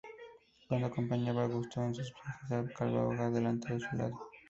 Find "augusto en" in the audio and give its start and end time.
1.45-1.93